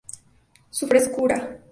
Su 0.71 0.87
frescura. 0.87 1.61